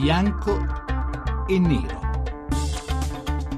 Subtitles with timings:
[0.00, 0.64] bianco
[1.48, 2.00] e nero.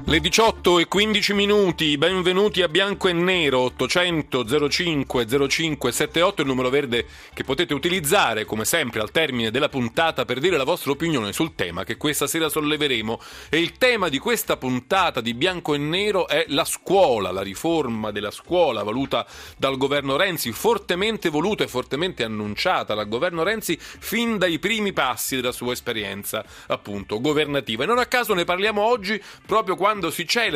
[0.05, 6.47] Le 18 e 15 minuti, benvenuti a Bianco e Nero 800 05 05 78, il
[6.47, 10.91] numero verde che potete utilizzare come sempre al termine della puntata per dire la vostra
[10.91, 13.19] opinione sul tema che questa sera solleveremo.
[13.49, 18.11] E il tema di questa puntata di Bianco e Nero è la scuola, la riforma
[18.11, 19.25] della scuola voluta
[19.57, 25.37] dal governo Renzi, fortemente voluta e fortemente annunciata dal governo Renzi fin dai primi passi
[25.37, 27.83] della sua esperienza appunto governativa.
[27.83, 30.49] E non a caso ne parliamo oggi proprio quando quando si celebra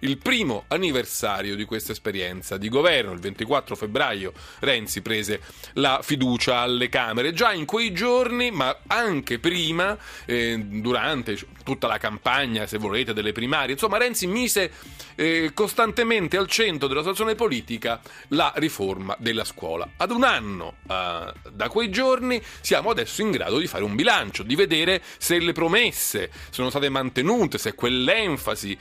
[0.00, 3.12] il primo anniversario di questa esperienza di governo.
[3.12, 5.40] Il 24 febbraio Renzi prese
[5.74, 7.32] la fiducia alle Camere.
[7.32, 13.32] Già in quei giorni, ma anche prima, eh, durante tutta la campagna, se volete, delle
[13.32, 14.72] primarie, insomma, Renzi mise
[15.14, 19.88] eh, costantemente al centro della situazione politica la riforma della scuola.
[19.96, 24.42] Ad un anno eh, da quei giorni siamo adesso in grado di fare un bilancio,
[24.42, 28.76] di vedere se le promesse sono state mantenute, se quell'enfasi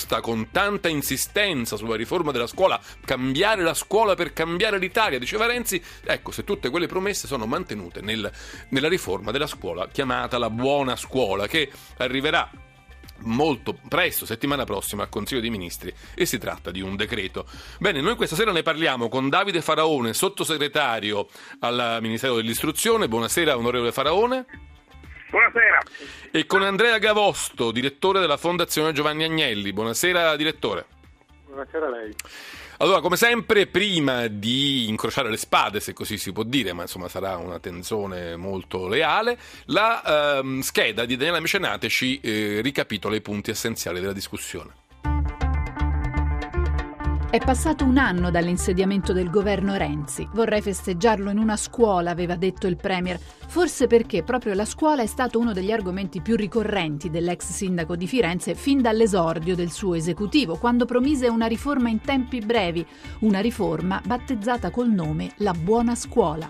[0.00, 5.44] posta con tanta insistenza sulla riforma della scuola, cambiare la scuola per cambiare l'Italia, diceva
[5.44, 8.30] Renzi, ecco, se tutte quelle promesse sono mantenute nel,
[8.70, 12.50] nella riforma della scuola chiamata la buona scuola, che arriverà
[13.24, 17.46] molto presto, settimana prossima, al Consiglio dei Ministri e si tratta di un decreto.
[17.78, 21.28] Bene, noi questa sera ne parliamo con Davide Faraone, sottosegretario
[21.58, 23.06] al Ministero dell'Istruzione.
[23.06, 24.69] Buonasera, onorevole Faraone.
[25.30, 25.78] Buonasera.
[26.32, 29.72] E con Andrea Gavosto, direttore della Fondazione Giovanni Agnelli.
[29.72, 30.86] Buonasera, direttore.
[31.46, 32.14] Buonasera a lei.
[32.78, 37.08] Allora, come sempre, prima di incrociare le spade, se così si può dire, ma insomma
[37.08, 43.20] sarà una tensione molto leale, la ehm, scheda di Daniela Mecenate ci eh, ricapitola i
[43.20, 44.79] punti essenziali della discussione.
[47.30, 50.28] È passato un anno dall'insediamento del governo Renzi.
[50.32, 55.06] Vorrei festeggiarlo in una scuola, aveva detto il Premier, forse perché proprio la scuola è
[55.06, 60.56] stato uno degli argomenti più ricorrenti dell'ex sindaco di Firenze fin dall'esordio del suo esecutivo,
[60.56, 62.84] quando promise una riforma in tempi brevi,
[63.20, 66.48] una riforma battezzata col nome La Buona Scuola.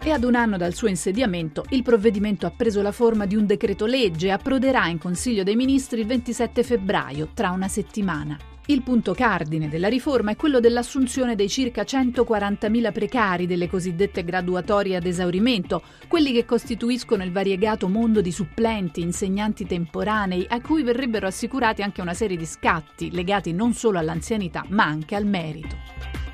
[0.00, 3.44] E ad un anno dal suo insediamento, il provvedimento ha preso la forma di un
[3.44, 8.49] decreto legge e approderà in Consiglio dei Ministri il 27 febbraio, tra una settimana.
[8.70, 14.94] Il punto cardine della riforma è quello dell'assunzione dei circa 140.000 precari delle cosiddette graduatorie
[14.94, 21.26] ad esaurimento, quelli che costituiscono il variegato mondo di supplenti, insegnanti temporanei, a cui verrebbero
[21.26, 25.76] assicurati anche una serie di scatti legati non solo all'anzianità ma anche al merito.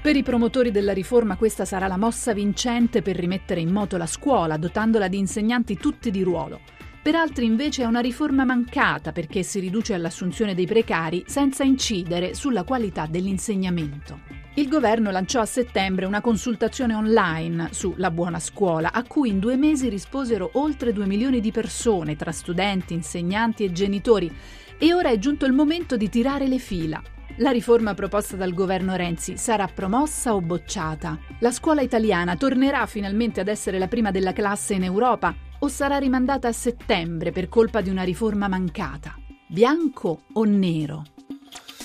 [0.02, 4.06] Per i promotori della riforma questa sarà la mossa vincente per rimettere in moto la
[4.06, 6.60] scuola, dotandola di insegnanti tutti di ruolo.
[7.06, 12.34] Per altri invece è una riforma mancata perché si riduce all'assunzione dei precari senza incidere
[12.34, 14.22] sulla qualità dell'insegnamento.
[14.54, 19.38] Il governo lanciò a settembre una consultazione online su La Buona Scuola, a cui in
[19.38, 24.36] due mesi risposero oltre 2 milioni di persone, tra studenti, insegnanti e genitori,
[24.76, 27.00] e ora è giunto il momento di tirare le fila.
[27.36, 31.16] La riforma proposta dal governo Renzi sarà promossa o bocciata?
[31.38, 35.98] La scuola italiana tornerà finalmente ad essere la prima della classe in Europa o sarà
[35.98, 39.16] rimandata a settembre per colpa di una riforma mancata?
[39.46, 41.04] Bianco o nero?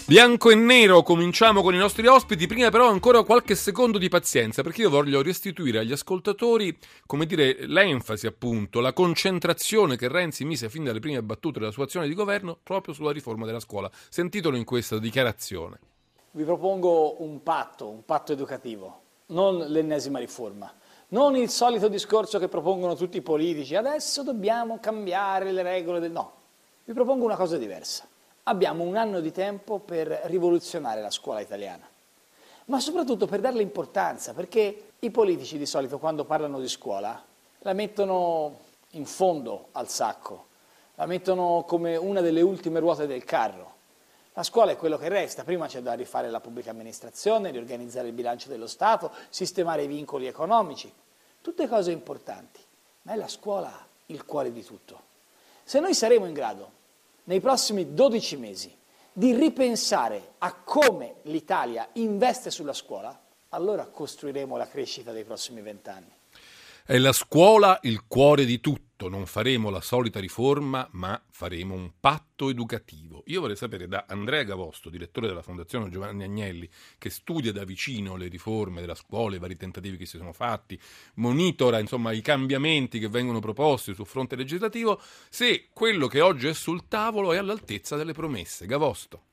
[0.08, 4.62] Bianco e nero, cominciamo con i nostri ospiti, prima però ancora qualche secondo di pazienza
[4.62, 10.70] perché io voglio restituire agli ascoltatori, come dire, l'enfasi appunto, la concentrazione che Renzi mise
[10.70, 13.90] fin dalle prime battute della sua azione di governo proprio sulla riforma della scuola.
[14.10, 15.80] Sentitelo in questa dichiarazione.
[16.32, 20.74] Vi propongo un patto, un patto educativo, non l'ennesima riforma.
[21.14, 26.12] Non il solito discorso che propongono tutti i politici, adesso dobbiamo cambiare le regole del...
[26.12, 26.32] No,
[26.86, 28.08] vi propongo una cosa diversa.
[28.44, 31.86] Abbiamo un anno di tempo per rivoluzionare la scuola italiana,
[32.66, 37.22] ma soprattutto per darle importanza, perché i politici di solito quando parlano di scuola
[37.60, 38.60] la mettono
[38.92, 40.46] in fondo al sacco,
[40.96, 43.80] la mettono come una delle ultime ruote del carro.
[44.34, 48.14] La scuola è quello che resta, prima c'è da rifare la pubblica amministrazione, riorganizzare il
[48.14, 50.92] bilancio dello Stato, sistemare i vincoli economici,
[51.42, 52.62] tutte cose importanti,
[53.02, 55.10] ma è la scuola il cuore di tutto.
[55.66, 56.72] Se noi saremo in grado,
[57.26, 58.74] nei prossimi 12 mesi,
[59.12, 63.20] di ripensare a come l'Italia investe sulla scuola,
[63.50, 66.12] allora costruiremo la crescita dei prossimi vent'anni.
[66.86, 71.92] È la scuola il cuore di tutto non faremo la solita riforma, ma faremo un
[72.00, 73.24] patto educativo.
[73.28, 78.16] Io vorrei sapere da Andrea Gavosto, direttore della Fondazione Giovanni Agnelli, che studia da vicino
[78.16, 80.80] le riforme della scuola, i vari tentativi che si sono fatti,
[81.16, 86.54] monitora insomma i cambiamenti che vengono proposti sul fronte legislativo, se quello che oggi è
[86.54, 88.66] sul tavolo è all'altezza delle promesse.
[88.66, 89.24] Gavosto.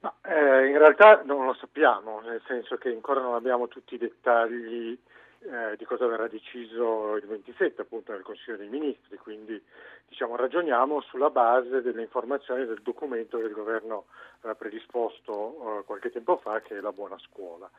[0.00, 3.98] Ma, eh, in realtà non lo sappiamo, nel senso che ancora non abbiamo tutti i
[3.98, 4.98] dettagli
[5.44, 9.60] eh, di cosa verrà deciso il 27 appunto nel Consiglio dei Ministri, quindi
[10.08, 14.06] diciamo, ragioniamo sulla base delle informazioni del documento che il governo
[14.42, 17.70] ha predisposto eh, qualche tempo fa che è la buona scuola.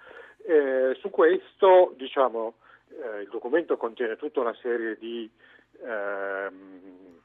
[0.45, 2.56] Eh, su questo diciamo,
[2.89, 5.30] eh, il documento contiene tutta una serie di
[5.81, 7.19] ehm,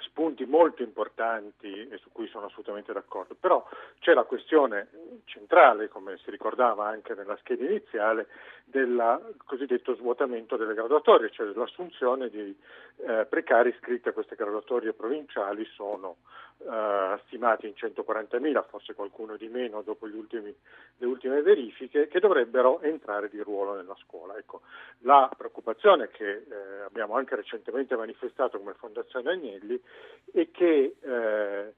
[0.00, 3.66] spunti molto importanti e su cui sono assolutamente d'accordo, però
[4.00, 4.88] c'è la questione
[5.28, 8.26] centrale, come si ricordava anche nella scheda iniziale,
[8.64, 12.54] del cosiddetto svuotamento delle graduatorie, cioè dell'assunzione di
[12.96, 16.16] eh, precari iscritti a queste graduatorie provinciali sono
[16.58, 20.54] eh, stimati in 140.000, forse qualcuno di meno dopo ultimi,
[20.96, 24.36] le ultime verifiche, che dovrebbero entrare di ruolo nella scuola.
[24.36, 24.62] Ecco,
[25.00, 29.80] la preoccupazione che eh, abbiamo anche recentemente manifestato come Fondazione Agnelli
[30.32, 31.72] è che eh,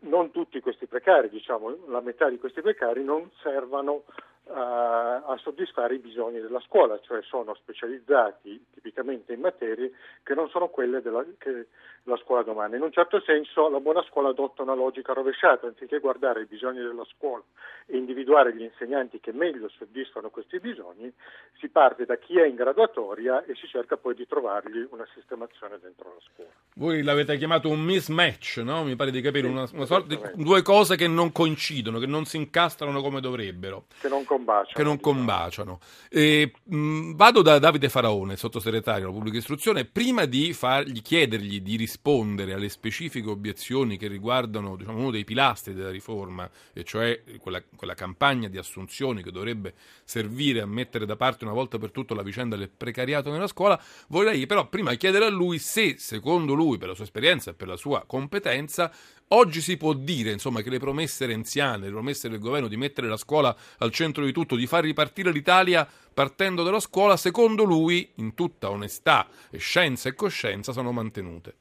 [0.00, 4.04] non tutti questi precari, diciamo la metà di questi precari, non servano
[4.48, 10.68] a soddisfare i bisogni della scuola, cioè sono specializzati tipicamente in materie che non sono
[10.68, 11.66] quelle della, che
[12.04, 12.76] la scuola domanda.
[12.76, 16.78] In un certo senso la buona scuola adotta una logica rovesciata, anziché guardare i bisogni
[16.78, 17.42] della scuola
[17.86, 21.12] e individuare gli insegnanti che meglio soddisfano questi bisogni,
[21.58, 25.78] si parte da chi è in graduatoria e si cerca poi di trovargli una sistemazione
[25.80, 26.50] dentro la scuola.
[26.74, 28.84] Voi l'avete chiamato un mismatch, no?
[28.84, 32.06] Mi pare di capire, sì, una, una sorta di due cose che non coincidono, che
[32.06, 33.84] non si incastrano come dovrebbero.
[34.00, 34.74] Che non combaciano.
[34.74, 35.14] Che non diciamo.
[35.14, 35.78] combaciano.
[36.10, 41.76] E, mh, vado da Davide Faraone, sottosegretario della pubblica istruzione, prima di fargli chiedergli di
[41.76, 47.62] rispondere alle specifiche obiezioni che riguardano diciamo, uno dei pilastri della riforma, e cioè quella,
[47.74, 49.74] quella, campagna di assunzioni che dovrebbe
[50.04, 53.80] servire a mettere da parte una volta per tutto la vicenda del precariato nella scuola,
[54.08, 57.68] vorrei però prima chiedere a lui se, secondo lui, per la sua esperienza e per
[57.68, 58.92] la sua competenza,
[59.28, 63.08] Oggi si può dire insomma, che le promesse renziane, le promesse del governo di mettere
[63.08, 68.12] la scuola al centro di tutto, di far ripartire l'Italia partendo dalla scuola, secondo lui,
[68.16, 71.56] in tutta onestà e scienza e coscienza, sono mantenute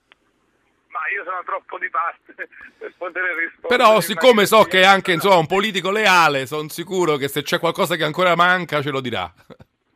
[1.16, 2.34] io sono troppo di parte
[2.78, 3.68] per poter rispondere.
[3.68, 7.60] Però, siccome so che è anche insomma, un politico leale, sono sicuro che se c'è
[7.60, 9.32] qualcosa che ancora manca ce lo dirà.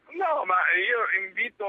[0.10, 1.65] No, ma io invito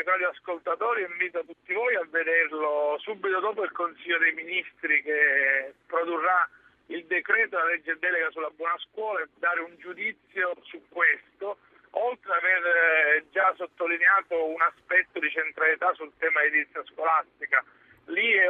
[0.00, 6.48] i radioascoltatori, invito tutti voi a vederlo subito dopo il Consiglio dei Ministri che produrrà
[6.86, 11.58] il decreto e la legge delega sulla buona scuola e dare un giudizio su questo,
[11.90, 17.64] oltre ad aver eh, già sottolineato un aspetto di centralità sul tema edilizia scolastica.
[18.06, 18.48] Lì è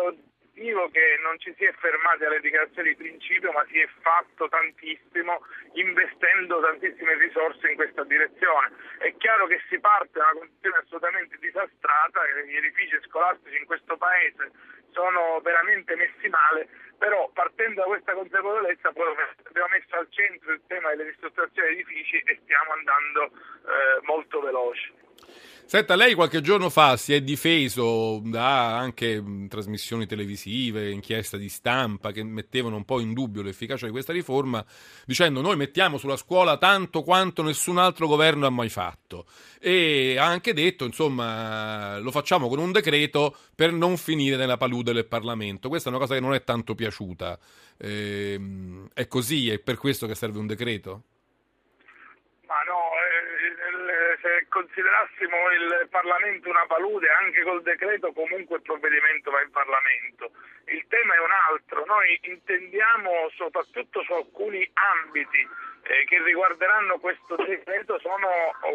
[0.50, 4.48] oggettivo che non ci si è fermati alle dichiarazioni di principio, ma si è fatto
[4.48, 5.40] tantissimo
[5.74, 8.72] investendo tantissime risorse in questa direzione.
[8.98, 13.96] È chiaro che si parte da una condizione assolutamente disastrata, gli edifici scolastici in questo
[13.96, 14.50] paese
[14.92, 16.68] sono veramente messi male,
[16.98, 22.16] però partendo da questa consapevolezza abbiamo messo al centro il tema delle ristrutturazioni degli edifici
[22.18, 24.92] e stiamo andando eh, molto veloci.
[25.70, 32.10] Senta, lei qualche giorno fa si è difeso da anche trasmissioni televisive, inchieste di stampa
[32.10, 34.66] che mettevano un po' in dubbio l'efficacia di questa riforma,
[35.06, 39.26] dicendo noi mettiamo sulla scuola tanto quanto nessun altro governo ha mai fatto.
[39.60, 44.92] E ha anche detto, insomma, lo facciamo con un decreto per non finire nella palude
[44.92, 45.68] del Parlamento.
[45.68, 47.38] Questa è una cosa che non è tanto piaciuta.
[47.78, 51.04] Ehm, è così, è per questo che serve un decreto?
[54.22, 60.32] se considerassimo il Parlamento una palude, anche col decreto comunque il provvedimento va in Parlamento.
[60.66, 65.40] Il tema è un altro, noi intendiamo soprattutto su alcuni ambiti
[65.82, 68.28] eh, che riguarderanno questo decreto, sono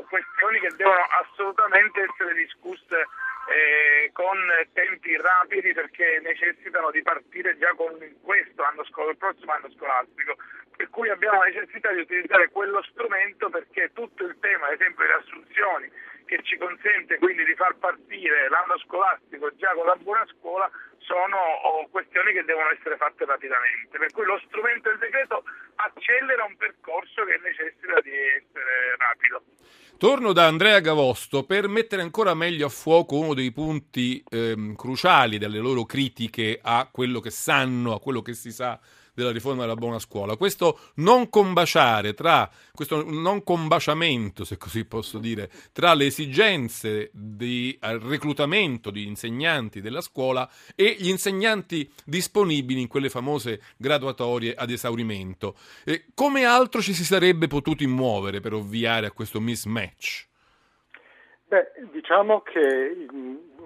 [0.09, 3.05] questioni che devono assolutamente essere discusse
[3.45, 4.37] eh, con
[4.73, 10.35] tempi rapidi perché necessitano di partire già con questo anno scolastico, il prossimo anno scolastico
[10.75, 15.05] per cui abbiamo la necessità di utilizzare quello strumento perché tutto il tema, ad esempio,
[15.05, 15.91] delle assunzioni
[16.25, 20.69] che ci consente quindi di far partire l'anno scolastico già con la buona scuola
[21.05, 23.97] sono oh, questioni che devono essere fatte rapidamente.
[23.97, 25.43] Per cui lo strumento del decreto
[25.75, 29.43] accelera un percorso che necessita di essere rapido.
[29.97, 35.37] Torno da Andrea Gavosto per mettere ancora meglio a fuoco uno dei punti ehm, cruciali
[35.37, 38.79] delle loro critiche a quello che sanno, a quello che si sa
[39.15, 40.35] della riforma della buona scuola.
[40.35, 47.75] Questo non combaciare tra, questo non combaciamento, se così posso dire, tra le esigenze di
[47.79, 55.55] reclutamento di insegnanti della scuola e gli insegnanti disponibili in quelle famose graduatorie ad esaurimento.
[55.83, 60.33] E come altro ci si sarebbe potuti muovere per ovviare a questo mismatch?
[61.47, 63.07] Beh, diciamo che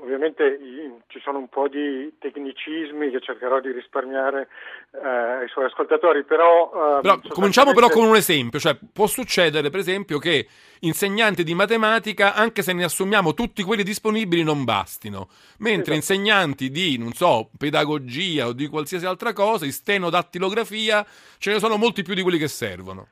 [0.01, 0.59] ovviamente
[1.07, 4.47] ci sono un po' di tecnicismi che cercherò di risparmiare
[4.91, 6.97] eh, ai suoi ascoltatori, però...
[6.97, 10.47] Eh, però cominciamo però con un esempio, cioè può succedere per esempio che
[10.81, 16.13] insegnanti di matematica, anche se ne assumiamo tutti quelli disponibili, non bastino, mentre esatto.
[16.13, 21.05] insegnanti di, non so, pedagogia o di qualsiasi altra cosa, di stenodattilografia,
[21.37, 23.07] ce ne sono molti più di quelli che servono.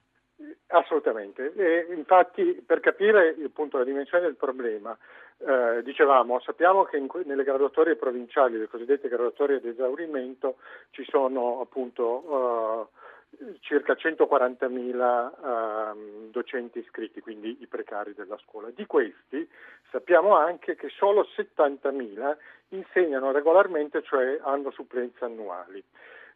[0.78, 4.96] Assolutamente, e infatti per capire appunto la dimensione del problema,
[5.40, 10.58] eh, dicevamo, sappiamo che in, nelle graduatorie provinciali, le cosiddette graduatorie ad esaurimento,
[10.92, 12.92] ci sono appunto
[13.40, 18.70] eh, circa 140.000 eh, docenti iscritti, quindi i precari della scuola.
[18.70, 19.50] Di questi
[19.90, 22.38] sappiamo anche che solo 70.000
[22.70, 25.84] insegnano regolarmente, cioè hanno supplenze annuali.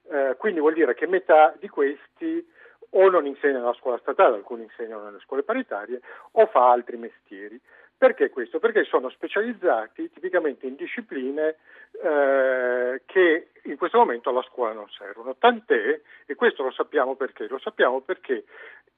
[0.09, 2.43] Eh, quindi vuol dire che metà di questi
[2.91, 7.59] o non insegna nella scuola statale, alcuni insegnano nelle scuole paritarie, o fa altri mestieri.
[7.97, 8.57] Perché questo?
[8.57, 11.57] Perché sono specializzati tipicamente in discipline
[12.03, 15.35] eh, che in questo momento alla scuola non servono.
[15.37, 17.47] Tant'è, e questo lo sappiamo perché?
[17.47, 18.45] Lo sappiamo perché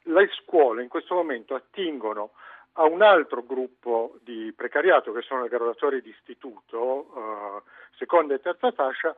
[0.03, 2.31] le scuole in questo momento attingono
[2.73, 8.39] a un altro gruppo di precariato che sono i graduatori di istituto, eh, seconda e
[8.39, 9.13] terza fascia,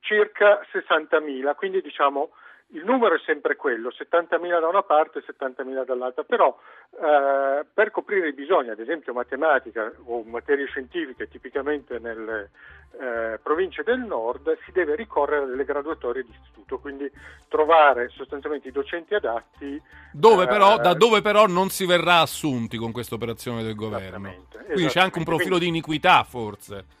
[0.00, 2.30] circa 60.000, quindi diciamo
[2.72, 6.56] il numero è sempre quello, 70.000 da una parte e 70.000 dall'altra, però
[6.90, 12.50] eh, per coprire i bisogni, ad esempio matematica o materie scientifiche, tipicamente nelle
[12.98, 17.10] eh, province del nord, si deve ricorrere alle graduatorie di istituto, quindi
[17.48, 19.80] trovare sostanzialmente i docenti adatti.
[20.10, 24.46] Dove però, eh, da dove però non si verrà assunti con questa operazione del governo.
[24.72, 27.00] Quindi c'è anche un profilo di iniquità forse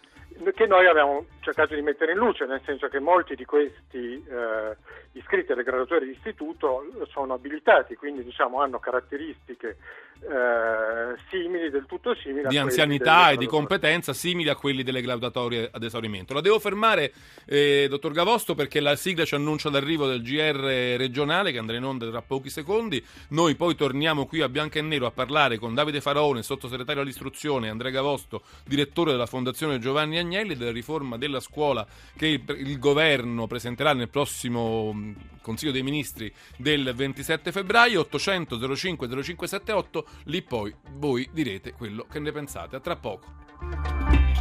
[0.54, 4.76] che noi abbiamo cercato di mettere in luce, nel senso che molti di questi eh,
[5.12, 9.76] iscritti alle graduatorie di istituto sono abilitati, quindi diciamo, hanno caratteristiche
[10.22, 12.46] eh, simili, del tutto simili.
[12.46, 16.32] Di anzianità e di competenza simili a quelli delle graduatorie ad esaurimento.
[16.32, 17.12] La devo fermare,
[17.44, 21.84] eh, dottor Gavosto, perché la sigla ci annuncia l'arrivo del GR regionale che andrà in
[21.84, 23.04] onda tra pochi secondi.
[23.30, 27.68] Noi poi torniamo qui a Bianco e Nero a parlare con Davide Faraone, sottosegretario all'istruzione,
[27.68, 31.86] Andrea Gavosto, direttore della Fondazione Giovanni Agnelli, della riforma della scuola
[32.16, 35.12] che il, il governo presenterà nel prossimo mm,
[35.42, 38.00] Consiglio dei Ministri del 27 febbraio.
[38.00, 42.76] 800 05 0578 lì poi voi direte quello che ne pensate.
[42.76, 44.31] A tra poco.